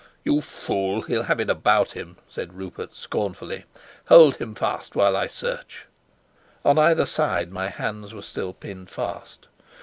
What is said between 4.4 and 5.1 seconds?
fast